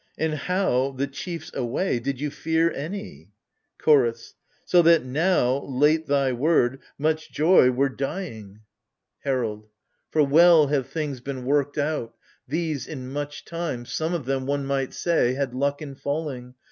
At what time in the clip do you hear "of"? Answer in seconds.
14.15-14.25